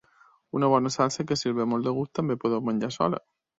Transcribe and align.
Una 0.59 0.69
bona 0.73 0.91
salsa 0.95 1.25
que 1.33 1.37
si 1.41 1.53
us 1.53 1.55
ve 1.59 1.69
molt 1.75 1.87
de 1.89 1.95
gust 1.99 2.17
també 2.21 2.41
podeu 2.47 2.67
menjar 2.73 2.93
sola. 3.01 3.25